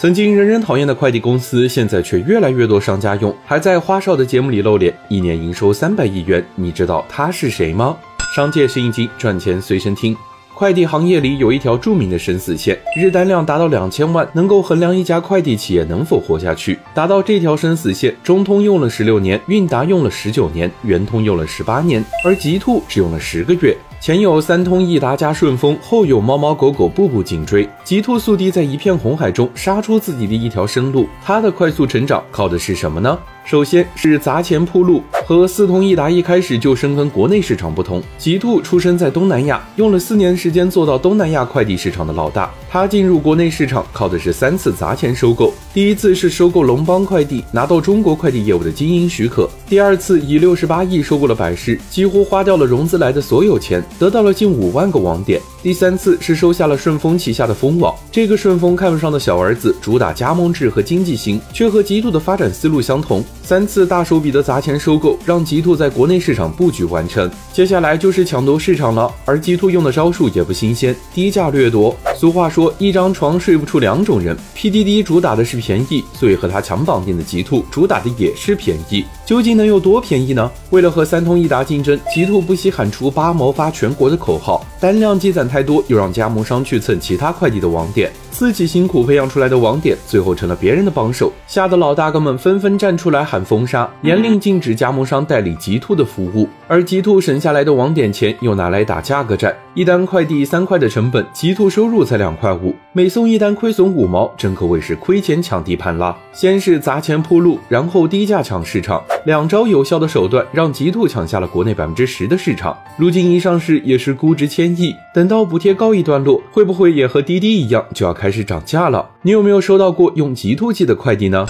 [0.00, 6.42] 曾经人人讨厌的快递公司，现在却越来越多商家用，还在花哨的节目里露脸，一年营收三百亿元。
[6.54, 7.94] 你知道他是谁吗？
[8.34, 10.16] 商界是一经赚钱随身听。
[10.54, 16.78] 快递行业里有一条著名的生死线，日单量达到两千万，能够衡量一家快递企业能否活下去。
[16.94, 23.76] 达到这条生死线，中通用了十六年，韵达用了十九年，圆通用了十八年，而极兔只用了十个月。
[24.00, 31.06] 前有三通一达加顺丰，后有猫猫狗狗步步紧追，极兔速递在一片红海中杀出自己的一条生路。
[31.22, 33.18] 它的快速成长靠的是什么呢？
[33.44, 35.02] 首先是砸钱铺路。
[35.26, 42.50] 和四通一达一开始就深耕国内市场不同，极兔出生在东南亚，用了四年时间做到东南亚快递市场的老大。
[42.68, 55.40] 他进入国内市场靠的是三次砸钱收购，第一次是收购龙邦快递，拿到中国快递业务的经营许可；第二次以六十八亿收购了百世，几乎花掉了融资来的所有钱，得到了近五万个网点。
[55.62, 63.22] 第三次是收下了顺丰旗下的蜂网，这个顺丰看不上的小儿子，主打加盟制和经济型，却和极兔的发展思路相同。
[63.42, 67.30] 三次大手笔的砸钱收购，让极兔在国内市场布局完成。
[67.52, 71.96] 接下来就是抢夺市场了，而极兔用的招数也不新鲜，低价掠夺。
[72.20, 74.36] 俗话说，一张床睡不出两种人。
[74.54, 79.02] PDD 主打的是便宜，所以和他强绑定的极兔主打的也是便宜。
[79.24, 80.50] 究竟能有多便宜呢？
[80.68, 96.46] 为了和三通一达竞争，极兔不惜喊出八毛发全国的口号，单量积攒太多，又让加盟商去蹭其他快递的网点，自己辛苦培养出来的网点，最后成了别人的帮手，吓得老大哥们纷纷站出来喊封杀，严令禁止加盟商代理极兔的服务。
[96.68, 106.16] 而极兔省下来的网点钱又拿来打价格战，一单快递三块的成本，极兔收入才两块五，每送一单亏损五毛，真可谓是亏钱抢地盘啦！
[106.32, 112.76] 先是砸钱铺路，然后低价抢市场，两招有效的手段让极兔抢下了国内百分之十的市场。
[112.96, 114.92] 如今一上市也是估值千亿。
[115.14, 119.10] 等到补贴告一段落，会不会也和滴滴一样就要开始涨价了？
[119.22, 121.46] 你有没有收到过用极兔寄的快递呢？